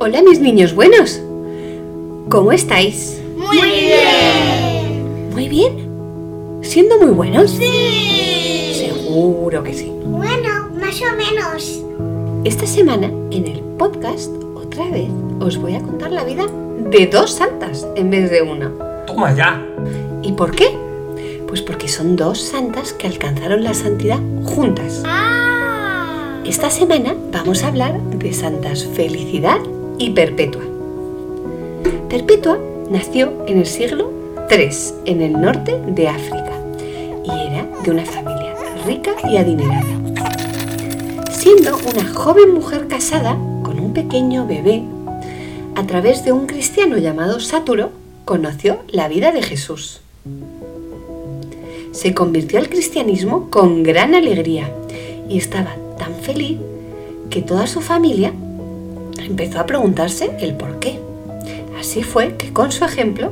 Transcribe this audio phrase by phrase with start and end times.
[0.00, 1.20] Hola mis niños buenos.
[2.28, 3.20] ¿Cómo estáis?
[3.36, 5.30] Muy bien.
[5.32, 6.60] ¿Muy bien?
[6.62, 7.50] ¿Siendo muy buenos?
[7.50, 8.74] Sí.
[8.74, 9.90] Seguro que sí.
[10.04, 11.82] Bueno, más o menos.
[12.44, 15.08] Esta semana en el podcast otra vez
[15.40, 18.70] os voy a contar la vida de dos santas en vez de una.
[19.04, 19.60] Toma ya.
[20.22, 20.78] ¿Y por qué?
[21.48, 25.02] Pues porque son dos santas que alcanzaron la santidad juntas.
[25.04, 26.40] Ah.
[26.44, 29.58] Esta semana vamos a hablar de santas Felicidad
[29.98, 30.62] y Perpetua.
[32.08, 32.58] Perpetua
[32.90, 34.12] nació en el siglo
[34.50, 34.68] III
[35.04, 36.52] en el norte de África
[37.24, 38.54] y era de una familia
[38.86, 39.84] rica y adinerada.
[41.30, 44.82] Siendo una joven mujer casada con un pequeño bebé,
[45.74, 47.90] a través de un cristiano llamado Sáturo,
[48.24, 50.00] conoció la vida de Jesús.
[51.92, 54.72] Se convirtió al cristianismo con gran alegría
[55.28, 56.58] y estaba tan feliz
[57.30, 58.32] que toda su familia
[59.24, 60.98] empezó a preguntarse el por qué.
[61.78, 63.30] Así fue que con su ejemplo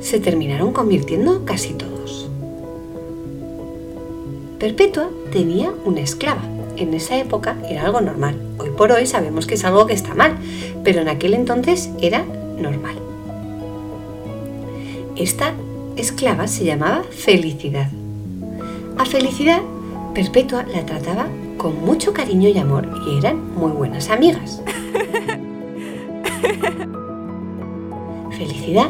[0.00, 2.28] se terminaron convirtiendo casi todos.
[4.58, 6.42] Perpetua tenía una esclava.
[6.76, 8.40] En esa época era algo normal.
[8.58, 10.36] Hoy por hoy sabemos que es algo que está mal,
[10.84, 12.24] pero en aquel entonces era
[12.58, 12.96] normal.
[15.16, 15.52] Esta
[15.96, 17.88] esclava se llamaba Felicidad.
[18.96, 19.60] A Felicidad,
[20.14, 21.26] Perpetua la trataba
[21.58, 24.62] con mucho cariño y amor y eran muy buenas amigas.
[28.30, 28.88] Felicidad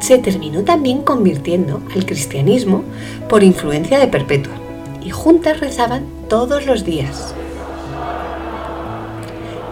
[0.00, 2.82] se terminó también convirtiendo al cristianismo
[3.28, 4.52] por influencia de Perpetua
[5.00, 7.34] y juntas rezaban todos los días.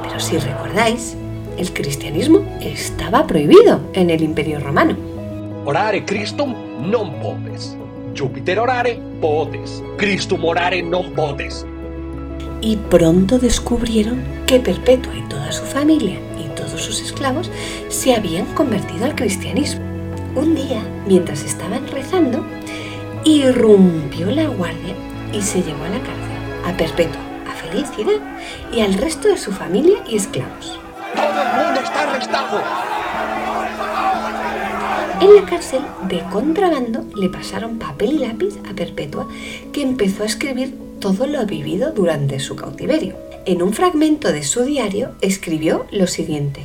[0.03, 1.17] Pero si recordáis,
[1.59, 4.97] el cristianismo estaba prohibido en el Imperio Romano.
[5.65, 6.55] Orare Christum
[6.87, 7.77] non potes.
[8.15, 9.83] Júpiter orare potes.
[9.99, 11.67] Christum orare non potes.
[12.67, 17.49] Y pronto descubrieron que Perpetua y toda su familia y todos sus esclavos
[17.89, 19.83] se habían convertido al cristianismo.
[20.35, 22.45] Un día, mientras estaban rezando,
[23.23, 24.97] irrumpió la guardia
[25.33, 28.21] y se llevó a la cárcel a Perpetua, a Felicidad
[28.73, 30.77] y al resto de su familia y esclavos.
[31.15, 32.63] Todo el mundo está arrestado.
[35.21, 39.29] En la cárcel, de contrabando, le pasaron papel y lápiz a Perpetua,
[39.73, 43.17] que empezó a escribir todo lo vivido durante su cautiverio.
[43.45, 46.63] En un fragmento de su diario escribió lo siguiente.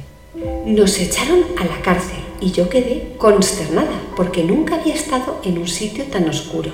[0.65, 5.67] Nos echaron a la cárcel y yo quedé consternada porque nunca había estado en un
[5.67, 6.71] sitio tan oscuro.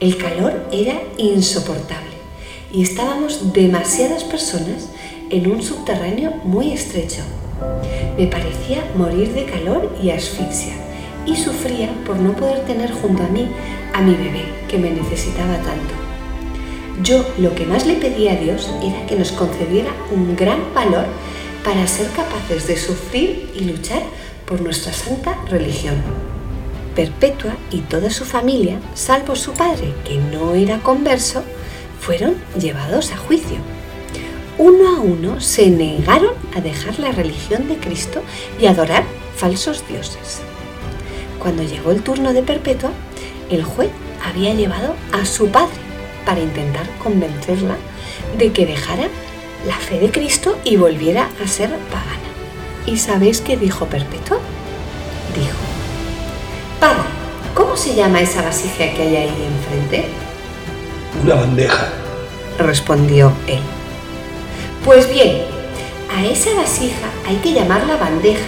[0.00, 2.10] El calor era insoportable
[2.72, 4.88] y estábamos demasiadas personas
[5.30, 7.22] en un subterráneo muy estrecho.
[8.18, 10.74] Me parecía morir de calor y asfixia
[11.26, 13.48] y sufría por no poder tener junto a mí
[13.94, 16.01] a mi bebé que me necesitaba tanto.
[17.02, 21.06] Yo lo que más le pedía a Dios era que nos concediera un gran valor
[21.64, 24.02] para ser capaces de sufrir y luchar
[24.46, 25.96] por nuestra santa religión.
[26.94, 31.42] Perpetua y toda su familia, salvo su padre, que no era converso,
[31.98, 33.56] fueron llevados a juicio.
[34.58, 38.22] Uno a uno se negaron a dejar la religión de Cristo
[38.60, 39.04] y adorar
[39.36, 40.40] falsos dioses.
[41.40, 42.90] Cuando llegó el turno de Perpetua,
[43.50, 43.90] el juez
[44.24, 45.81] había llevado a su padre
[46.24, 47.76] para intentar convencerla
[48.38, 49.08] de que dejara
[49.66, 52.32] la fe de Cristo y volviera a ser pagana.
[52.86, 54.38] ¿Y sabéis qué dijo Perpetua?
[55.34, 55.56] Dijo,
[56.80, 57.04] Padre,
[57.54, 60.08] ¿cómo se llama esa vasija que hay ahí enfrente?
[61.22, 61.92] Una bandeja.
[62.58, 63.60] Respondió él.
[64.84, 65.42] Pues bien,
[66.14, 68.44] a esa vasija hay que llamarla bandeja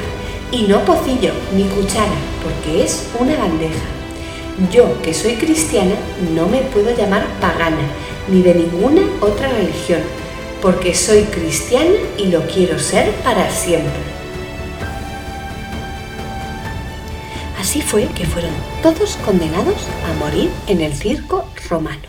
[0.50, 2.10] y no pocillo ni cuchara,
[2.42, 4.03] porque es una bandeja.
[4.70, 5.94] Yo, que soy cristiana,
[6.34, 7.86] no me puedo llamar pagana
[8.28, 10.00] ni de ninguna otra religión,
[10.62, 13.92] porque soy cristiana y lo quiero ser para siempre.
[17.58, 22.08] Así fue que fueron todos condenados a morir en el circo romano.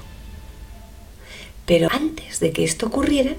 [1.65, 3.31] Pero antes de que esto ocurriera,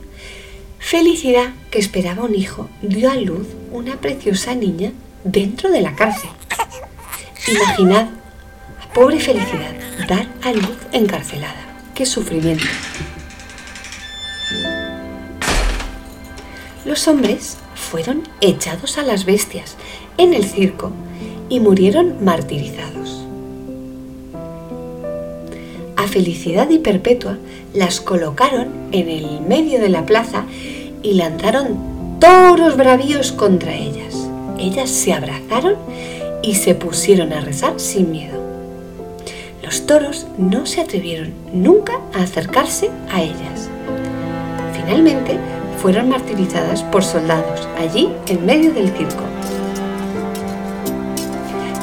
[0.86, 4.92] Felicidad, que esperaba un hijo, dio a luz una preciosa niña
[5.24, 6.30] dentro de la cárcel.
[7.48, 8.10] Imaginad
[8.96, 9.74] pobre Felicidad
[10.08, 11.82] dar a luz encarcelada.
[11.94, 12.64] ¡Qué sufrimiento!
[16.86, 19.76] Los hombres fueron echados a las bestias
[20.16, 20.92] en el circo
[21.50, 23.22] y murieron martirizados.
[25.96, 27.36] A Felicidad y Perpetua
[27.74, 30.46] las colocaron en el medio de la plaza
[31.02, 34.16] y lanzaron toros bravíos contra ellas.
[34.58, 35.74] Ellas se abrazaron
[36.42, 38.55] y se pusieron a rezar sin miedo.
[39.76, 43.68] Los toros no se atrevieron nunca a acercarse a ellas.
[44.72, 45.36] Finalmente
[45.82, 49.22] fueron martirizadas por soldados allí en medio del circo.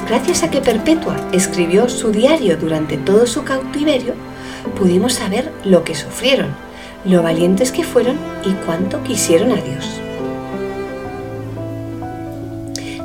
[0.10, 4.16] Gracias a que Perpetua escribió su diario durante todo su cautiverio,
[4.76, 6.50] pudimos saber lo que sufrieron,
[7.06, 10.02] lo valientes que fueron y cuánto quisieron a Dios.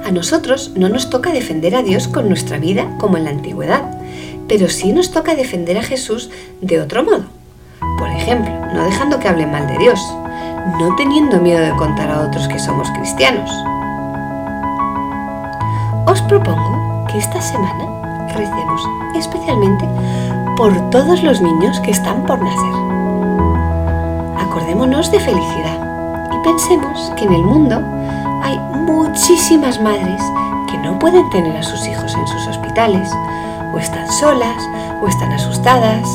[0.03, 3.98] A nosotros no nos toca defender a Dios con nuestra vida como en la antigüedad,
[4.49, 6.31] pero sí nos toca defender a Jesús
[6.61, 7.25] de otro modo.
[7.99, 10.01] Por ejemplo, no dejando que hablen mal de Dios,
[10.81, 13.51] no teniendo miedo de contar a otros que somos cristianos.
[16.07, 18.83] Os propongo que esta semana recemos
[19.15, 19.85] especialmente
[20.57, 22.75] por todos los niños que están por nacer.
[24.39, 25.79] Acordémonos de felicidad
[26.33, 27.83] y pensemos que en el mundo
[28.43, 30.23] hay muchísimas madres
[30.71, 33.11] que no pueden tener a sus hijos en sus hospitales,
[33.75, 34.63] o están solas,
[35.03, 36.09] o están asustadas.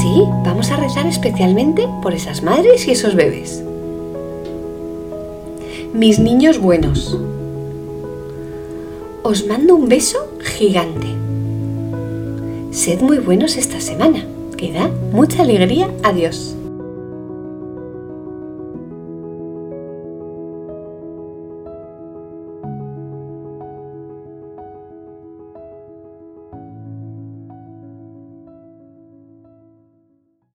[0.00, 3.62] Sí, vamos a rezar especialmente por esas madres y esos bebés.
[5.92, 7.18] Mis niños buenos,
[9.22, 11.08] os mando un beso gigante.
[12.70, 14.24] Sed muy buenos esta semana,
[14.56, 16.56] que da mucha alegría a Dios.